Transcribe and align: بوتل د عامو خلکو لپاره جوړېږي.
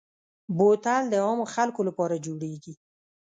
بوتل 0.57 1.03
د 1.09 1.13
عامو 1.27 1.45
خلکو 1.55 1.81
لپاره 1.89 2.15
جوړېږي. 2.25 2.73